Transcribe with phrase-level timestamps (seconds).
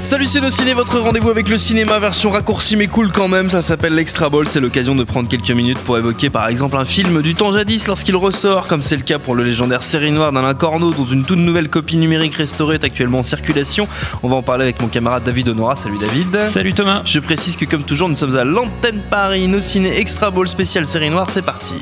[0.00, 3.50] Salut c'est nos ciné, votre rendez-vous avec le cinéma version raccourcie mais cool quand même,
[3.50, 6.84] ça s'appelle l'Extra Ball, c'est l'occasion de prendre quelques minutes pour évoquer par exemple un
[6.84, 10.32] film du temps jadis lorsqu'il ressort, comme c'est le cas pour le légendaire Série Noire
[10.32, 13.88] d'Alain Corneau dont une toute nouvelle copie numérique restaurée est actuellement en circulation.
[14.22, 16.40] On va en parler avec mon camarade David Honora, salut David.
[16.42, 17.02] Salut Thomas.
[17.04, 20.86] Je précise que comme toujours nous sommes à l'antenne Paris, nos ciné Extra Ball spécial
[20.86, 21.74] Série Noire, c'est parti.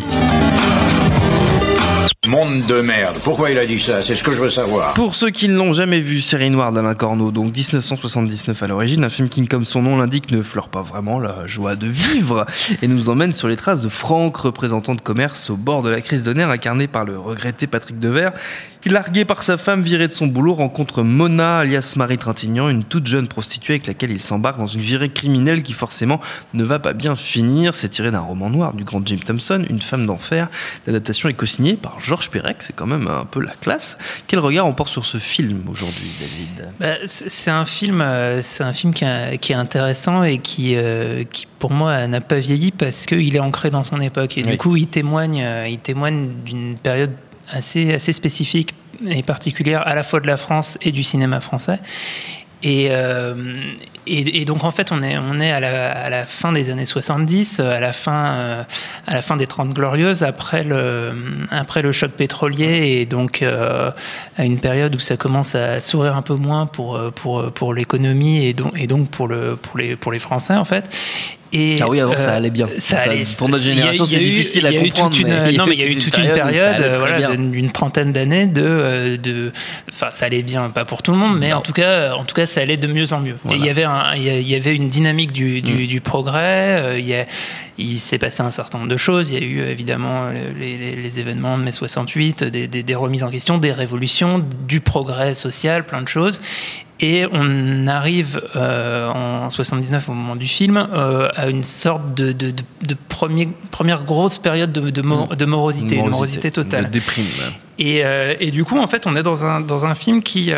[2.26, 3.16] Monde de merde.
[3.22, 4.02] Pourquoi il a dit ça?
[4.02, 4.94] C'est ce que je veux savoir.
[4.94, 9.04] Pour ceux qui ne l'ont jamais vu, Série Noire d'Alain Corneau, donc 1979 à l'origine,
[9.04, 12.44] un film qui, comme son nom l'indique, ne fleure pas vraiment la joie de vivre
[12.82, 16.00] et nous emmène sur les traces de Franck, représentant de commerce au bord de la
[16.00, 18.32] crise de nerfs, incarné par le regretté Patrick Devers,
[18.80, 22.84] qui, largué par sa femme virée de son boulot, rencontre Mona, alias Marie Trintignant, une
[22.84, 26.20] toute jeune prostituée avec laquelle il s'embarque dans une virée criminelle qui forcément
[26.54, 27.74] ne va pas bien finir.
[27.74, 30.48] C'est tiré d'un roman noir du grand Jim Thompson, Une femme d'enfer.
[30.86, 33.98] L'adaptation est co-signée par Georges Perec, c'est quand même un peu la classe.
[34.26, 36.72] Quel regard on porte sur ce film aujourd'hui, David?
[36.80, 40.76] Bah, c'est un film, euh, c'est un film qui, a- qui est intéressant et qui,
[40.76, 44.44] euh, qui pour moi n'a pas vieilli parce qu'il est ancré dans son époque et
[44.44, 44.52] Oui.
[44.52, 47.12] du coup il témoigne, euh, il témoigne d'une période
[47.50, 48.74] assez assez spécifique
[49.06, 51.80] et particulière à la fois de la France et du cinéma français.
[52.62, 53.34] Et, euh,
[54.06, 55.60] et, donc en fait on est, à,
[56.10, 58.62] la, fin des années 70, à la fin, euh,
[59.06, 61.12] à la fin des 30 glorieuses, après le,
[61.92, 63.90] choc pétrolier et donc euh,
[64.38, 68.54] à une période où ça commence à sourire un peu moins pour, euh, l'économie et
[68.54, 70.88] donc, pour les Français en fait.
[71.52, 72.68] Et, Ah oui, avant, ça allait bien.
[72.78, 75.16] Ça Enfin, allait, pour notre génération, c'est difficile à comprendre,
[75.56, 78.62] non, mais il y a eu toute une période euh, voilà, d'une trentaine d'années de,
[78.64, 79.52] euh, de,
[79.88, 82.34] enfin, ça allait bien, pas pour tout le monde, mais en tout cas, en tout
[82.34, 83.36] cas, ça allait de mieux en mieux.
[83.50, 85.86] Et il y avait, un- il y avait une dynamique du, du, Mm.
[85.86, 86.80] du progrès.
[86.80, 87.26] euh, il y a-
[87.78, 89.30] il s'est passé un certain nombre de choses.
[89.30, 92.66] Il y a eu euh, évidemment euh, les, les- les événements de mai 68, des,
[92.68, 96.40] des- des remises en question, des révolutions, du progrès social, plein de choses.
[97.00, 102.32] Et on arrive euh, en 79 au moment du film euh, à une sorte de,
[102.32, 106.86] de, de- de premier- première grosse période de, de morosité, de morosité totale.
[106.86, 107.26] De déprime.
[107.78, 110.52] Et, euh, et du coup, en fait, on est dans un, dans un film qui.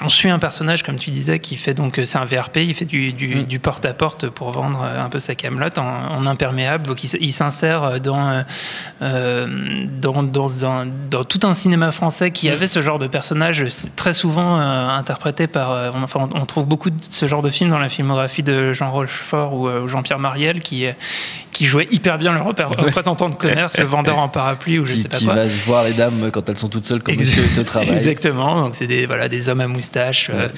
[0.00, 2.00] Euh, on suit un personnage, comme tu disais, qui fait donc.
[2.04, 3.42] C'est un VRP, il fait du, du, Mm.
[3.44, 6.86] du porte-à-porte pour vendre euh, un peu sa camelote en, en imperméable.
[6.86, 8.42] Donc, il, s'insère dans, euh,
[9.02, 12.52] euh, dans, dans, un- dans tout un cinéma français qui Mm.
[12.52, 13.64] avait ce genre de personnage,
[13.96, 15.70] très souvent euh, interprété par.
[15.72, 18.72] euh, on, enfin, on trouve beaucoup de ce genre de films dans la filmographie de
[18.72, 20.92] Jean Rochefort ou euh, Jean-Pierre Mariel, qui, euh,
[21.56, 24.92] qui jouait hyper bien le repère- représentant de commerce, le vendeur en parapluie ou je
[24.92, 25.34] Qui, sais pas qui quoi.
[25.36, 27.88] va voir les dames quand elles sont toutes seules comme Ex- monsieur est au travail.
[27.90, 28.60] Exactement.
[28.60, 30.48] Donc c'est des voilà des hommes à moustache, euh,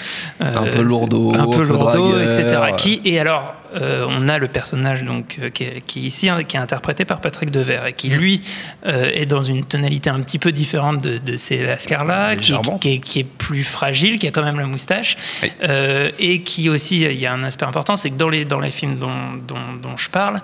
[0.41, 2.20] Un euh, peu lourdeaux, un un peu dragueurs.
[2.22, 2.47] etc.
[2.76, 6.28] Qui et alors euh, on a le personnage donc euh, qui, est, qui est ici
[6.28, 7.94] hein, qui est interprété par Patrick Devers et Mm.
[7.94, 8.40] qui lui
[8.86, 12.98] euh, est dans une tonalité un petit peu différente de, de ces Lascar-là, qui, est,
[12.98, 15.52] qui est plus fragile, qui a quand même la moustache Oui.
[15.62, 18.60] euh, et qui aussi il y a un aspect important, c'est que dans les dans
[18.60, 20.40] les films dont, dont, dont je parle,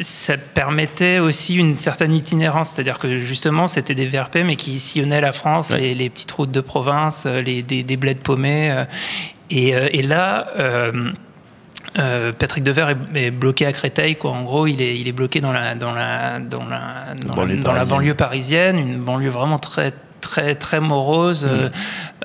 [0.00, 5.20] ça permettait aussi une certaine itinérance, c'est-à-dire que justement c'était des VRP mais qui sillonnaient
[5.20, 8.84] la France, les, les petites routes de province, les, des, des bleds paumés.
[9.50, 10.48] et, et là,
[11.98, 12.96] euh, Patrick Devers est,
[13.26, 14.30] est bloqué à Créteil, quoi.
[14.30, 17.34] En gros, il est, il est bloqué dans la, dans la, dans la, dans la-
[17.34, 17.88] Banlieue dans la parisienne.
[17.98, 21.46] banlieue parisienne, une banlieue vraiment très, très, très morose.
[21.50, 21.68] euh,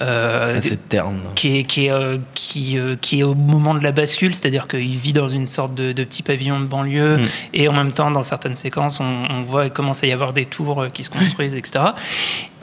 [0.02, 1.22] euh, Assez terne.
[1.36, 4.68] qui est, qui, est, euh, qui, euh, qui est au moment de la bascule, c'est-à-dire
[4.68, 7.26] qu'il vit dans une sorte de, de petit pavillon de banlieue, Mm.
[7.54, 10.34] et en même temps, dans certaines séquences, on, on voit qu'il commence à y avoir
[10.34, 11.86] des tours qui se construisent, etc.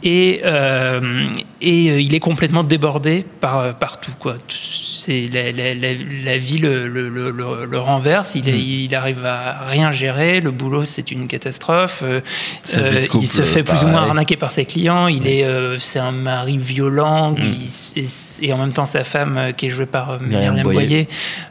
[0.05, 1.27] Et, euh,
[1.61, 4.11] et euh, il est complètement débordé par, euh, par tout.
[4.19, 4.35] Quoi.
[4.49, 5.89] C'est la, la, la,
[6.25, 8.85] la vie le, le, le, le- le renverse, il, est- Mm.
[8.87, 12.21] il arrive à rien gérer, le boulot c'est une catastrophe, euh,
[13.07, 15.99] couple, il se fait plus ou moins arnaquer par ses clients, il est, euh, c'est
[15.99, 17.37] un mari violent, Mm.
[17.97, 21.09] il- et, et en même temps sa femme qui est jouée par Myriam Myriam, Boyer.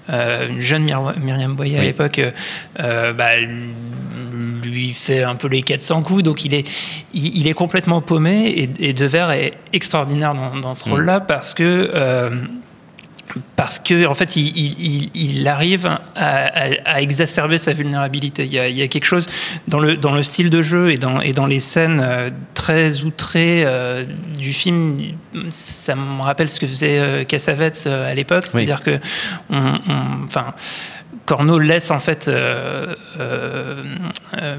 [0.09, 2.21] Boyer, une jeune Myr- Myriam Boyer à l'époque,
[2.77, 3.29] bah,
[4.71, 6.67] lui fait un peu les 400 coups, donc il est,
[7.13, 11.91] il, est complètement paumé et, et Devers est extraordinaire dans, dans ce rôle-là parce que
[13.55, 18.45] parce que en fait, il, arrive à, exacerber sa vulnérabilité.
[18.45, 19.27] Il y, a, quelque chose
[19.67, 23.01] dans le, dans le style de jeu et dans, et dans les scènes euh, très
[23.01, 24.05] outrées euh,
[24.37, 24.99] du film.
[25.49, 28.99] Ça me rappelle ce que faisait euh, Cassavetes à l'époque, c'est-à-dire que,
[29.49, 30.53] enfin.
[31.25, 33.83] Corneau laisse en fait euh, euh,
[34.41, 34.55] euh,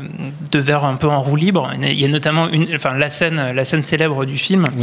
[0.51, 1.71] de verre un peu en roue libre.
[1.81, 4.83] Il y a notamment une, enfin, la, scène, la scène célèbre du film où,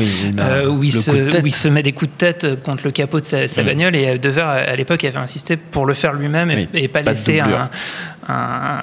[0.83, 3.45] il se, où, il se, met des coups de tête contre le capot de sa,
[3.45, 3.65] mm.
[3.65, 7.39] bagnole et De Verre à l'époque avait insisté pour le faire lui-même et, pas, laisser
[7.39, 7.69] un,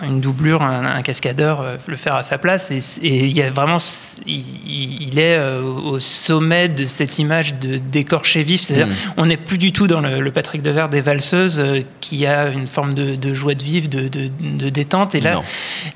[0.03, 2.71] une doublure, un, cascadeur euh, le faire à sa place.
[2.71, 3.79] Et, il y a vraiment,
[4.27, 8.63] il, est euh, au sommet de cette image de d'écorché vif.
[8.63, 9.15] C'est-à-dire, mm.
[9.17, 12.67] on n'est plus du tout dans le, Patrick Devers des valseuses euh, qui a une
[12.67, 15.15] forme de, joie de vivre, de, détente.
[15.15, 15.41] Et là,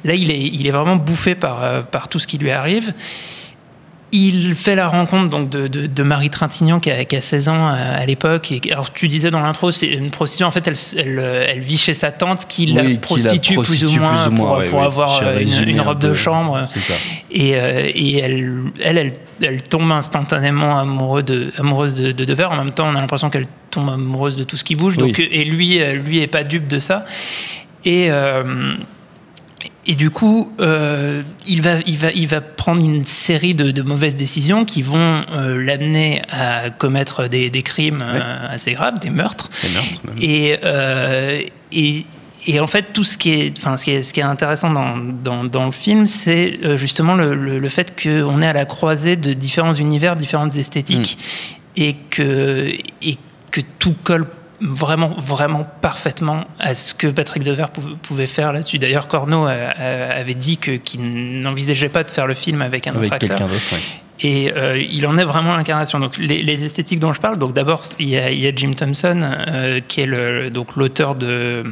[0.05, 2.93] là, il est, il est vraiment bouffé par, par tout ce qui lui arrive.
[4.13, 7.69] Il fait la rencontre donc de, de, Marie Trintignant qui a, qui a, 16 ans
[7.69, 8.53] à, l'époque.
[8.71, 10.45] Alors tu disais dans l'intro, c'est une prostituée.
[10.45, 11.19] En fait, elle, elle,
[11.49, 15.81] elle, vit chez sa tante qui, la, prostitue plus ou moins, pour, pour avoir une,
[15.81, 16.69] robe de chambre.
[17.31, 19.13] Et, euh, et elle, elle,
[19.43, 22.45] elle, tombe instantanément amoureuse de, amoureuse de, de Dever.
[22.45, 24.97] En même temps, on a l'impression qu'elle tombe amoureuse de tout ce qui bouge.
[24.97, 27.05] Donc, et lui, lui est pas dupe de ça.
[27.85, 28.75] Et euh,
[29.91, 34.15] et du coup, euh, il, va, il, va, il va prendre une série de, mauvaises
[34.15, 39.51] décisions qui vont euh, l'amener à commettre des, crimes euh, assez graves, des meurtres.
[40.21, 40.55] et,
[41.73, 42.07] et,
[42.47, 44.71] et, en fait, tout ce qui est, enfin, ce qui est, ce qui est intéressant
[44.71, 49.33] dans, dans, le film, c'est justement le, le, fait qu'on est à la croisée de
[49.33, 51.83] différents univers, différentes esthétiques, mm.
[51.83, 52.73] et, que,
[53.03, 53.17] et
[53.51, 54.27] que tout colle
[54.61, 58.79] vraiment, vraiment parfaitement à ce que Patrick Devers pouvait faire là-dessus.
[58.79, 63.49] D'ailleurs, Corneau avait dit qu'il n'envisageait pas de faire le film avec un autre acteur.
[64.23, 65.99] Et euh, il en est vraiment l'incarnation.
[65.99, 70.03] Donc les, esthétiques dont je parle, donc d'abord il, y, a Jim Thompson euh, qui
[70.03, 71.65] est le, donc l'auteur de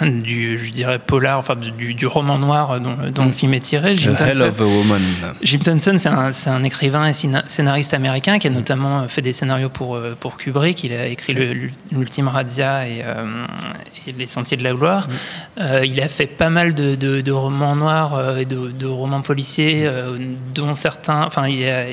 [0.00, 3.34] du, je dirais, polar, enfin du, du roman noir dont, dont le mm.
[3.34, 3.96] film est tiré.
[3.96, 5.02] Jim Thompson, of a Woman.
[5.42, 8.54] Jim Thompson, c'est un, un, écrivain et scénariste américain qui a mm.
[8.54, 10.82] notamment fait des scénarios pour, euh, pour Kubrick.
[10.84, 11.34] Il a écrit
[11.92, 13.44] l'Ultime Razzia et, euh,
[14.06, 15.08] et, Les Sentiers de la Gloire.
[15.08, 15.12] Mm.
[15.60, 19.88] Euh, il a fait pas mal de, de, romans noirs et de, romans policiers,
[20.54, 21.24] dont certains.
[21.24, 21.86] Enfin, il y a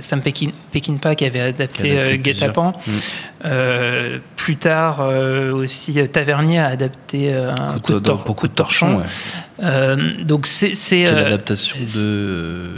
[0.00, 2.74] Sam Peckinpah qui avait adapté, Guet-apens.
[4.46, 5.00] Plus tard
[5.54, 9.02] aussi, Tavernier a adapté euh, un coup, de, coup de torchon.
[9.60, 12.70] Euh, donc c'est euh, l'adaptation de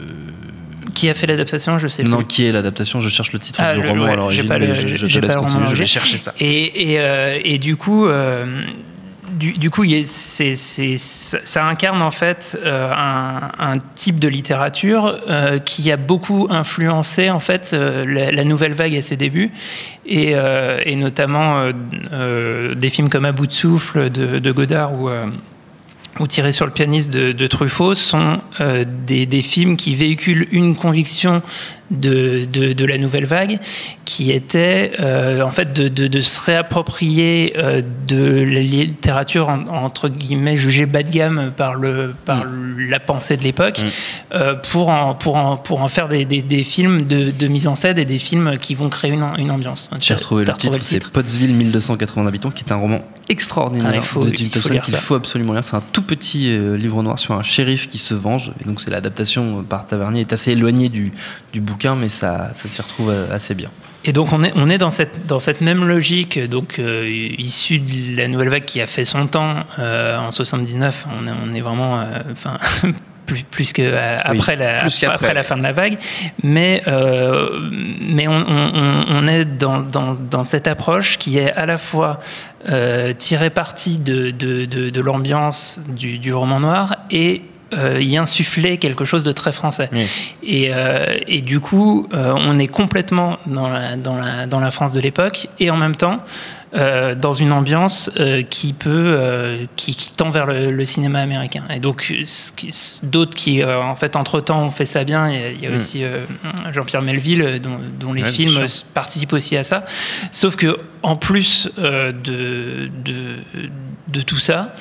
[0.95, 2.27] qui a fait l'adaptation Je sais non, plus.
[2.27, 5.37] qui est l'adaptation Je cherche le titre du roman à l'origine, je, je te laisse
[5.37, 6.33] continuer, je vais chercher ça.
[6.41, 8.09] Et, et, et du coup,
[9.39, 16.49] du, coup, ça incarne en fait euh, un, type de littérature euh, qui a beaucoup
[16.51, 19.51] influencé en fait euh, la, nouvelle vague à ses débuts,
[20.07, 20.35] et,
[20.97, 27.13] notamment des films comme À bout de souffle de, Godard ou Tiré sur le pianiste
[27.13, 28.41] de, Truffaut sont
[29.07, 31.43] des, films qui véhiculent une conviction
[31.91, 33.59] de, de, la nouvelle vague,
[34.05, 40.57] qui était euh, en fait de, de se réapproprier euh, de la littérature entre guillemets
[40.57, 42.89] jugée bas de gamme par, le, par mm.
[42.91, 43.87] la pensée de l'époque, mm.
[44.35, 47.99] euh, pour, en, pour, en, pour en faire des, des, films de, mise en scène
[47.99, 49.89] et des films qui vont créer une, une ambiance.
[50.01, 54.35] J'ai retrouvé le titre, c'est Pottsville 1280 habitants, qui est un roman extraordinaire ah, de
[54.35, 55.65] Jim Thompson qu'il faut absolument lire.
[55.65, 58.91] C'est un tout petit livre noir sur un shérif qui se venge, et donc c'est
[58.91, 61.13] l'adaptation par Tavernier, est assez éloignée du,
[61.53, 63.71] du bouquin mais ça, ça s'y retrouve euh, assez bien.
[64.05, 67.09] Et donc on est, on est dans, cette, dans cette même logique, donc euh,
[67.39, 71.07] issue de la nouvelle vague qui a fait son temps euh, en 79.
[71.21, 72.59] On est, on est vraiment, enfin.
[73.27, 73.83] plus, plus que
[74.25, 74.79] après, la,
[75.13, 75.99] après la fin de la vague,
[76.43, 81.77] mais mais on, on, on est dans, dans, dans, cette approche qui est à la
[81.77, 82.21] fois
[83.19, 87.43] tirée partie de, de, de, de l'ambiance du, du roman noir et
[87.75, 89.91] euh, y insuffler quelque chose de très français.
[90.43, 94.71] Et, euh, et, du coup, euh, on est complètement dans la, dans la, dans la
[94.71, 96.21] France de l'époque et en même temps
[96.73, 98.11] dans une ambiance
[98.51, 101.63] qui peut, qui, qui, tend vers le, cinéma américain.
[101.71, 102.13] Et donc,
[103.03, 105.31] d'autres qui, en fait, entre-temps, ont fait ça bien.
[105.31, 105.75] Il y a, mm.
[105.75, 106.03] aussi
[106.75, 109.87] Jean-Pierre Melville, dont, dont les films participent aussi à ça.
[110.31, 112.13] Sauf que, en plus de,
[113.03, 113.39] de,
[114.09, 114.75] de tout ça,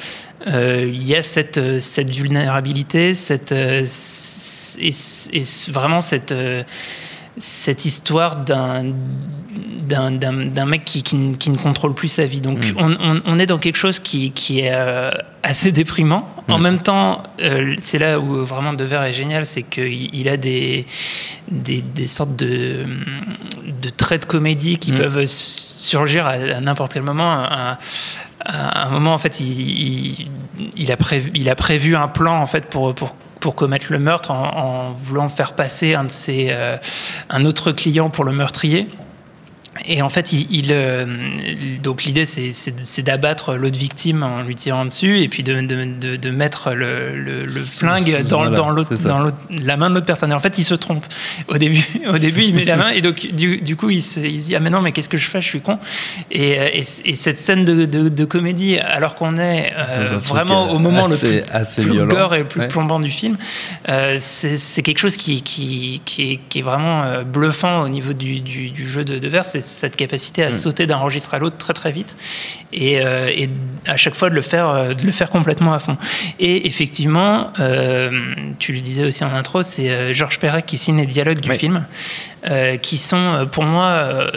[0.46, 3.86] il y a cette, euh, cette vulnérabilité, cette, euh,
[4.80, 4.92] et,
[5.72, 6.34] vraiment cette,
[7.38, 8.86] cette histoire d'un
[9.88, 12.42] d'un- mec qui, qui ne- qui ne contrôle plus sa vie.
[12.42, 12.74] Donc Mm.
[12.78, 15.12] on, on- on est dans quelque chose qui, qui est euh,
[15.44, 16.28] assez déprimant.
[16.50, 16.62] En Mm.
[16.62, 20.86] même temps, euh, c'est là où vraiment Devers est génial, c'est qu'il il a des,
[21.50, 22.86] des, des sortes de,
[23.82, 24.96] de traits de comédie qui Mm.
[24.98, 27.48] peuvent surgir à, à n'importe quel moment.
[28.48, 32.96] À un moment, en fait, il, a prévu, un plan en fait pour,
[33.56, 36.78] commettre le meurtre en, en voulant faire passer un de ses euh,
[37.30, 38.88] un autre client pour le meurtrier.
[39.86, 41.06] Et en fait, il, il, euh,
[41.82, 46.16] donc l'idée, c'est- d'abattre l'autre victime en lui tirant dessus et puis de, de, de,
[46.16, 48.50] de mettre le, le, le C'est- flingue dans, la
[49.78, 50.32] main de l'autre personne.
[50.32, 51.06] Et en fait, il se trompe.
[51.48, 54.20] Au début, au début il met la main et donc du, du coup, il se,
[54.20, 55.42] il se dit ah mais non, mais qu'est-ce que je fais?
[55.42, 55.80] Je suis con.
[56.32, 61.06] Et, euh, et, et cette scène de, comédie, alors qu'on est euh, vraiment au moment
[61.06, 62.08] assez- le plus, assez plus violent.
[62.16, 62.68] gore et le plus Ouais.
[62.68, 63.38] plombant du film,
[63.90, 68.42] euh, c'est quelque chose qui, qui, qui, est, qui est vraiment bluffant au niveau du,
[68.42, 71.58] du, du jeu de, de verre, c'est cette capacité à sauter d'un registre à l'autre
[71.58, 72.16] très très vite
[72.74, 73.50] et, euh, et
[73.88, 75.98] à chaque fois de le faire, euh, de le faire complètement à fond.
[76.40, 78.10] Et effectivement, euh,
[78.60, 81.58] tu le disais aussi en intro, c'est Georges Perec qui signe les dialogues du Oui.
[81.58, 81.86] film,
[82.50, 84.28] euh, qui sont pour moi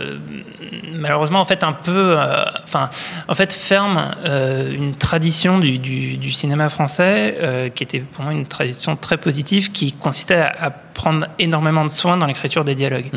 [0.92, 2.16] malheureusement en fait un peu,
[2.62, 2.90] enfin
[3.28, 8.46] en fait ferme une tradition du, du- du cinéma français qui était pour moi une
[8.46, 10.70] tradition très positive qui consistait à, à
[11.02, 13.10] prendre énormément de soin dans l'écriture des dialogues.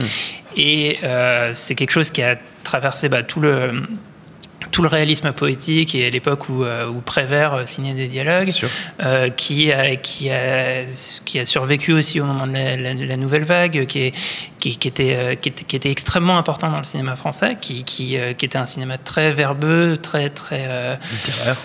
[0.56, 3.56] Et euh, c'est quelque chose qui a traversé bah, tout le
[4.72, 8.50] tout le réalisme poétique et à l'époque où, euh, où Prévert euh, signait des dialogues,
[9.04, 10.84] euh, qui, a, qui, a,
[11.26, 14.12] qui a survécu aussi au moment de la, la- la nouvelle vague, qui, est,
[14.60, 18.16] qui, qui était, qui, était, qui était extrêmement important dans le cinéma français, qui, qui,
[18.16, 21.58] était un cinéma très verbeux, très très euh, Littéraire.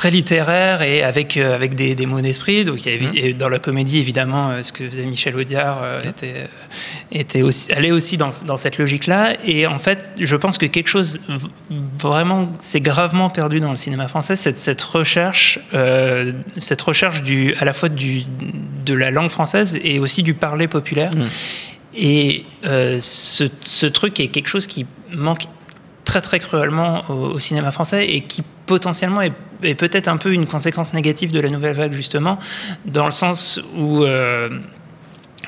[0.00, 2.64] Très littéraire et avec euh, avec des, des mots d'esprit.
[2.64, 3.16] Donc il y avait, Mhm.
[3.16, 6.48] et dans la comédie évidemment, euh, ce que faisait Michel Audiard euh, était
[7.12, 9.34] était aussi allait aussi dans, dans cette logique-là.
[9.44, 11.20] Et en fait, je pense que quelque chose
[11.98, 17.54] vraiment c'est gravement perdu dans le cinéma français, cette cette recherche euh, cette recherche du
[17.60, 18.22] à la fois du
[18.86, 21.12] de la langue française et aussi du parler populaire.
[21.14, 21.28] Mhm.
[21.94, 25.44] Et euh, ce, ce truc est quelque chose qui manque
[26.10, 30.32] très très cruellement au, au cinéma français et qui potentiellement est, est peut-être un peu
[30.32, 32.36] une conséquence négative de la nouvelle vague justement,
[32.84, 34.48] dans le sens où euh,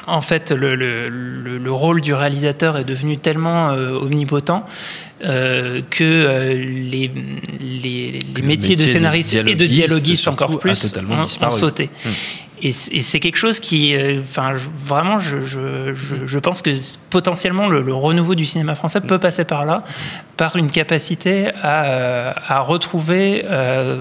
[0.07, 4.65] en fait le, le- le- le rôle du réalisateur est devenu tellement euh, omnipotent
[5.25, 7.11] euh, que euh, les,
[7.61, 10.71] les, les le métiers de métier de scénariste et de dialoguiste, encore plus
[11.13, 11.91] ont- ont, sauté.
[12.05, 12.09] Hmm.
[12.65, 16.71] Et c'est quelque chose qui, euh, enfin, vraiment, je, je, je, je pense que
[17.11, 19.83] potentiellement le, le renouveau du cinéma français peut passer par là,
[20.37, 23.45] par une capacité à, euh, à retrouver.
[23.47, 24.01] euh,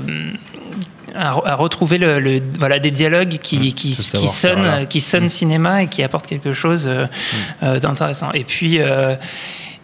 [1.13, 4.77] à, re- à retrouver le, le- voilà, des dialogues qui, qui, ce qui savoir-faire-là.
[4.77, 7.05] sonnent, qui sonnent cinéma et qui apportent quelque chose euh,
[7.63, 8.31] euh, d'intéressant.
[8.33, 9.15] Et puis, euh,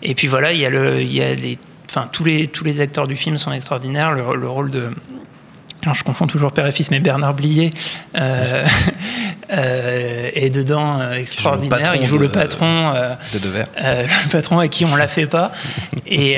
[0.01, 1.57] et puis voilà, il y a, le, il y a les,
[1.89, 4.13] enfin, tous, les, tous les acteurs du film sont extraordinaires.
[4.13, 4.89] Le, le rôle de.
[5.87, 7.69] Alors, je confonds toujours père et fils, mais Bernard Blier
[8.17, 8.65] euh,
[9.53, 11.95] euh, est dedans euh, extraordinaire.
[11.95, 12.91] Il joue le patron.
[13.33, 13.67] De Devers.
[13.77, 15.53] le patron à qui on la fait pas
[16.05, 16.35] et,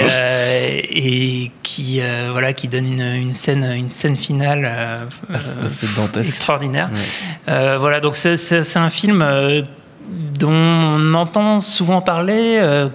[0.91, 1.99] et qui
[2.31, 4.69] voilà qui donne une, une scène une scène finale
[5.95, 6.29] dantesque.
[6.29, 6.91] extraordinaire
[7.47, 7.77] Ouais.
[7.79, 9.23] Voilà donc c'est- un film
[10.39, 12.57] dont on entend souvent parler.
[12.59, 12.89] euh,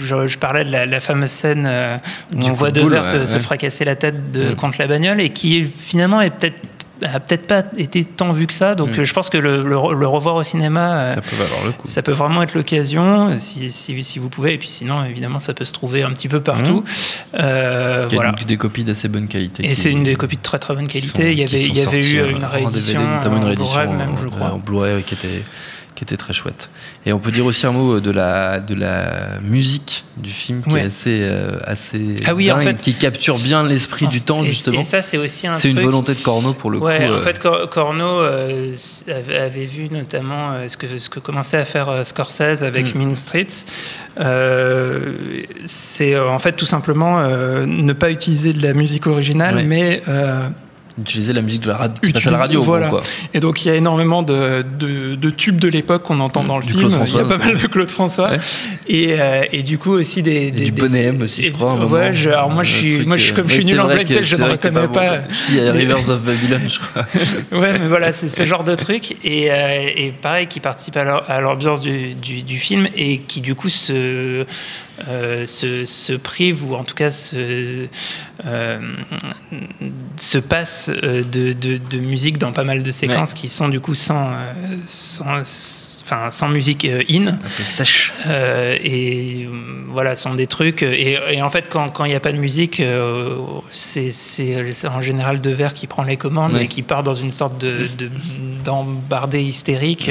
[0.00, 1.96] je, je parlais de la, la fameuse scène euh,
[2.32, 4.56] où Du on voit Devers se, ouais, se fracasser la tête de, Mm.
[4.56, 6.56] contre la bagnole et qui finalement est peut-être
[7.02, 8.74] a peut-être pas été tant vu que ça.
[8.76, 9.00] Donc Mm.
[9.00, 11.86] euh, je pense que le, le- le revoir au cinéma, Ça peut valoir le coup.
[11.86, 14.54] ça peut vraiment être l'occasion, si, si, si vous pouvez.
[14.54, 16.84] Et puis sinon, évidemment, ça peut se trouver un petit peu partout.
[17.34, 18.32] Euh, Il y a voilà.
[18.46, 19.66] des copies d'assez bonne qualité.
[19.68, 21.08] Et c'est une des copies de très très bonne qualité.
[21.22, 21.60] sont- il y avait,
[22.08, 24.30] y eu en- une en réédition, DVD, notamment une en réédition Blu-ray même, je en-
[24.30, 24.50] crois.
[24.52, 25.42] en Blu-ray qui était
[25.94, 26.70] qui était très chouette.
[27.06, 30.72] Et on peut dire aussi un mot de la de la musique du film qui
[30.74, 30.80] Ouais.
[30.82, 34.42] est assez euh, assez Ah oui, en dingue, fait- qui capture bien l'esprit du temps
[34.42, 34.80] Et- justement.
[34.80, 37.02] Et ça, c'est aussi un C'est une volonté de Corneau pour le Ouais, coup.
[37.04, 38.72] en euh, fait, Cor- Corneau euh,
[39.08, 42.98] avait, vu notamment euh, ce, que, ce que commençait à faire euh, Scorsese avec Mm.
[42.98, 43.64] Mean Streets.
[44.20, 45.12] Euh,
[45.64, 49.64] c'est euh, en fait tout simplement euh, ne pas utiliser de la musique originale, Ouais.
[49.64, 50.02] mais
[50.98, 52.88] euh, utiliser la musique de la radio, à la voilà.
[52.88, 53.02] quoi.
[53.32, 56.46] Et donc il y a énormément de, de- de tubes de l'époque qu'on entend Mm,
[56.46, 56.90] dans le du film.
[57.06, 58.30] Il y a pas mal de Claude François.
[58.30, 58.38] Ouais.
[58.88, 61.86] Et, euh, et du coup aussi des, des du des- Bonnet aussi, je crois, un.
[61.86, 63.94] Ouais, je- alors moi je suis, moi je euh, comme je suis nul en vrai
[63.96, 65.18] black que- Belt, je ne reconnais pas.
[65.50, 67.06] il y a Rivers of Babylon, je crois.
[67.60, 69.16] ouais, mais voilà, c'est ce genre de truc.
[69.24, 73.54] Et, euh, et pareil, qui participe à l'ambiance du, du, du film et qui, du
[73.54, 74.44] coup, se,
[75.08, 77.88] euh, se, se, prive ou en tout cas se,
[78.46, 78.78] euh,
[80.16, 83.40] se passe euh, de, de, de, musique dans pas mal de séquences ouais.
[83.40, 84.30] qui sont du coup sans,
[84.86, 85.40] sans,
[86.02, 87.26] enfin, sans musique in.
[87.26, 88.14] Un peu sèche.
[88.24, 89.48] et
[89.88, 90.84] voilà, sont des trucs.
[90.84, 92.80] Et, et en fait, quand il n'y a pas de musique,
[93.70, 94.10] c'est
[94.88, 96.64] en général De Verre qui prend les commandes ouais.
[96.64, 97.64] et qui part dans une sorte
[98.64, 100.08] d'embardé de, hystérique.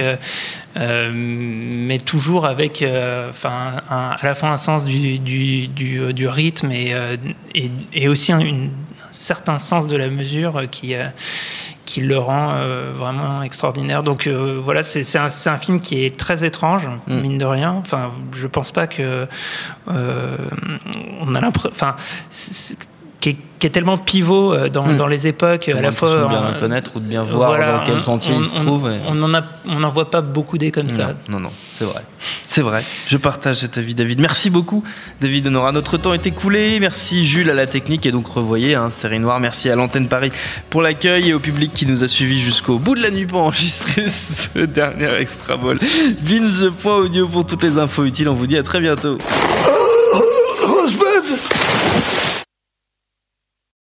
[0.75, 2.83] Euh, mais toujours avec
[3.29, 7.17] enfin à la fois un sens du, du, du, du rythme et, euh,
[7.55, 10.95] et, et, aussi un, une, un, certain sens de la mesure qui,
[11.85, 12.55] qui le rend
[12.95, 14.03] vraiment extraordinaire.
[14.03, 17.21] Donc voilà, c'est un, un, film qui est très étrange, mm.
[17.21, 17.73] mine de rien.
[17.73, 19.27] Enfin, je pense pas que
[19.87, 21.71] on a l'impression.
[21.71, 21.95] Enfin,
[23.23, 24.97] qui est, qui est, tellement pivot dans, mmh.
[24.97, 26.13] dans les époques, à la fois.
[26.13, 28.61] De bien le connaître ou de bien voir voilà, dans quel sentier on, il se
[28.61, 28.91] trouve.
[28.91, 28.99] Et...
[29.07, 31.13] On n'en on en voit pas beaucoup des comme non, ça.
[31.29, 32.01] Non, non, c'est vrai.
[32.45, 32.83] C'est vrai.
[33.07, 34.19] Je partage cet avis, David.
[34.19, 34.83] Merci beaucoup,
[35.21, 35.71] David Honora.
[35.71, 36.81] Notre temps est écoulé.
[36.81, 38.05] Merci, Jules, à la technique.
[38.05, 39.39] Et donc, revoyez, hein, Série Noire.
[39.39, 40.33] Merci à l'antenne Paris
[40.69, 43.39] pour l'accueil et au public qui nous a suivis jusqu'au bout de la nuit pour
[43.39, 45.79] enregistrer ce dernier extra ball.
[46.19, 48.27] Binge.audio pour toutes les infos utiles.
[48.27, 49.17] On vous dit à très bientôt.